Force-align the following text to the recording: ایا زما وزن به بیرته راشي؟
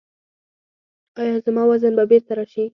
ایا 1.19 1.35
زما 1.45 1.63
وزن 1.69 1.93
به 1.97 2.03
بیرته 2.09 2.33
راشي؟ 2.37 2.63